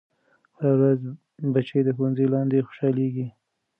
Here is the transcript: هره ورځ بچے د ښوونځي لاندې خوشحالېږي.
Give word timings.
هره 0.57 0.69
ورځ 0.77 1.01
بچے 1.53 1.79
د 1.83 1.89
ښوونځي 1.95 2.25
لاندې 2.33 2.65
خوشحالېږي. 2.67 3.27